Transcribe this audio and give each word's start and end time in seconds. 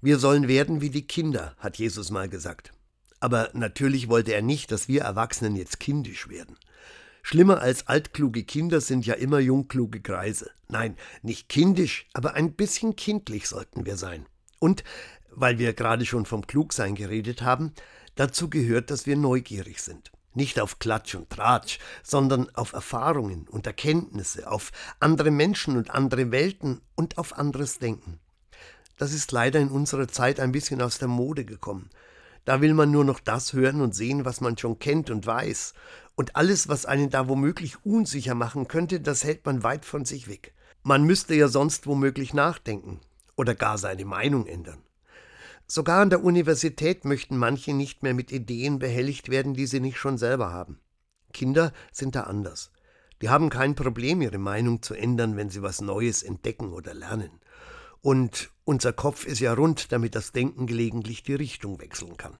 Wir 0.00 0.20
sollen 0.20 0.46
werden 0.46 0.80
wie 0.80 0.90
die 0.90 1.08
Kinder, 1.08 1.56
hat 1.58 1.76
Jesus 1.76 2.12
mal 2.12 2.28
gesagt. 2.28 2.70
Aber 3.18 3.50
natürlich 3.52 4.08
wollte 4.08 4.32
er 4.32 4.42
nicht, 4.42 4.70
dass 4.70 4.86
wir 4.86 5.02
Erwachsenen 5.02 5.56
jetzt 5.56 5.80
kindisch 5.80 6.28
werden. 6.28 6.56
Schlimmer 7.22 7.60
als 7.60 7.88
altkluge 7.88 8.44
Kinder 8.44 8.80
sind 8.80 9.06
ja 9.06 9.14
immer 9.14 9.40
jungkluge 9.40 10.00
Kreise. 10.00 10.52
Nein, 10.68 10.96
nicht 11.22 11.48
kindisch, 11.48 12.06
aber 12.12 12.34
ein 12.34 12.52
bisschen 12.52 12.94
kindlich 12.94 13.48
sollten 13.48 13.86
wir 13.86 13.96
sein. 13.96 14.26
Und, 14.60 14.84
weil 15.32 15.58
wir 15.58 15.72
gerade 15.72 16.06
schon 16.06 16.26
vom 16.26 16.46
Klugsein 16.46 16.94
geredet 16.94 17.42
haben, 17.42 17.72
dazu 18.14 18.48
gehört, 18.48 18.92
dass 18.92 19.04
wir 19.06 19.16
neugierig 19.16 19.82
sind. 19.82 20.12
Nicht 20.32 20.60
auf 20.60 20.78
Klatsch 20.78 21.16
und 21.16 21.28
Tratsch, 21.28 21.80
sondern 22.04 22.54
auf 22.54 22.72
Erfahrungen 22.72 23.48
und 23.48 23.66
Erkenntnisse, 23.66 24.48
auf 24.48 24.70
andere 25.00 25.32
Menschen 25.32 25.76
und 25.76 25.90
andere 25.90 26.30
Welten 26.30 26.82
und 26.94 27.18
auf 27.18 27.36
anderes 27.36 27.80
Denken. 27.80 28.20
Das 28.98 29.12
ist 29.12 29.32
leider 29.32 29.60
in 29.60 29.70
unserer 29.70 30.08
Zeit 30.08 30.40
ein 30.40 30.52
bisschen 30.52 30.82
aus 30.82 30.98
der 30.98 31.08
Mode 31.08 31.44
gekommen. 31.44 31.88
Da 32.44 32.60
will 32.60 32.74
man 32.74 32.90
nur 32.90 33.04
noch 33.04 33.20
das 33.20 33.52
hören 33.52 33.80
und 33.80 33.94
sehen, 33.94 34.24
was 34.24 34.40
man 34.40 34.58
schon 34.58 34.78
kennt 34.78 35.10
und 35.10 35.26
weiß. 35.26 35.74
Und 36.16 36.34
alles, 36.34 36.68
was 36.68 36.84
einen 36.84 37.10
da 37.10 37.28
womöglich 37.28 37.84
unsicher 37.84 38.34
machen 38.34 38.68
könnte, 38.68 39.00
das 39.00 39.22
hält 39.22 39.46
man 39.46 39.62
weit 39.62 39.84
von 39.84 40.04
sich 40.04 40.28
weg. 40.28 40.52
Man 40.82 41.04
müsste 41.04 41.34
ja 41.34 41.48
sonst 41.48 41.86
womöglich 41.86 42.34
nachdenken 42.34 43.00
oder 43.36 43.54
gar 43.54 43.78
seine 43.78 44.04
Meinung 44.04 44.46
ändern. 44.46 44.82
Sogar 45.66 46.00
an 46.00 46.10
der 46.10 46.24
Universität 46.24 47.04
möchten 47.04 47.36
manche 47.36 47.74
nicht 47.74 48.02
mehr 48.02 48.14
mit 48.14 48.32
Ideen 48.32 48.78
behelligt 48.78 49.28
werden, 49.28 49.54
die 49.54 49.66
sie 49.66 49.80
nicht 49.80 49.98
schon 49.98 50.16
selber 50.16 50.50
haben. 50.50 50.80
Kinder 51.32 51.72
sind 51.92 52.14
da 52.14 52.22
anders. 52.22 52.72
Die 53.20 53.28
haben 53.28 53.50
kein 53.50 53.74
Problem, 53.74 54.22
ihre 54.22 54.38
Meinung 54.38 54.80
zu 54.80 54.94
ändern, 54.94 55.36
wenn 55.36 55.50
sie 55.50 55.60
was 55.60 55.82
Neues 55.82 56.22
entdecken 56.22 56.72
oder 56.72 56.94
lernen. 56.94 57.40
Und 58.00 58.50
unser 58.64 58.92
Kopf 58.92 59.26
ist 59.26 59.40
ja 59.40 59.54
rund, 59.54 59.92
damit 59.92 60.14
das 60.14 60.32
Denken 60.32 60.66
gelegentlich 60.66 61.22
die 61.22 61.34
Richtung 61.34 61.80
wechseln 61.80 62.16
kann. 62.16 62.36